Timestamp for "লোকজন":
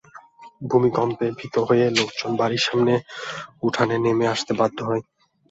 1.97-2.31